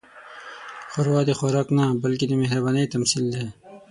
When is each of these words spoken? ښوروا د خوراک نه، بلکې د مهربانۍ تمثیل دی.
ښوروا 0.91 1.21
د 1.27 1.31
خوراک 1.39 1.67
نه، 1.77 1.85
بلکې 2.03 2.25
د 2.27 2.33
مهربانۍ 2.41 2.85
تمثیل 2.93 3.25
دی. 3.33 3.45